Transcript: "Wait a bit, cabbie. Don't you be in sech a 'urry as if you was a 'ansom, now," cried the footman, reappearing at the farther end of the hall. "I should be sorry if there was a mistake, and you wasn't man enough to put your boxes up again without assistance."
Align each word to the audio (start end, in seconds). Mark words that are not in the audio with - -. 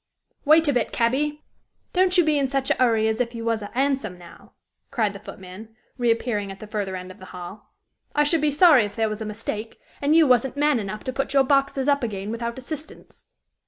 "Wait 0.45 0.67
a 0.67 0.73
bit, 0.73 0.91
cabbie. 0.91 1.43
Don't 1.93 2.17
you 2.17 2.25
be 2.25 2.39
in 2.39 2.47
sech 2.47 2.71
a 2.71 2.81
'urry 2.83 3.07
as 3.07 3.21
if 3.21 3.35
you 3.35 3.45
was 3.45 3.61
a 3.61 3.69
'ansom, 3.77 4.17
now," 4.17 4.53
cried 4.89 5.13
the 5.13 5.19
footman, 5.19 5.75
reappearing 5.95 6.51
at 6.51 6.59
the 6.59 6.65
farther 6.65 6.95
end 6.95 7.11
of 7.11 7.19
the 7.19 7.25
hall. 7.25 7.69
"I 8.15 8.23
should 8.23 8.41
be 8.41 8.49
sorry 8.49 8.83
if 8.83 8.95
there 8.95 9.09
was 9.09 9.21
a 9.21 9.25
mistake, 9.25 9.79
and 10.01 10.15
you 10.15 10.25
wasn't 10.25 10.57
man 10.57 10.79
enough 10.79 11.03
to 11.03 11.13
put 11.13 11.35
your 11.35 11.43
boxes 11.43 11.87
up 11.87 12.01
again 12.01 12.31
without 12.31 12.57
assistance." 12.57 13.27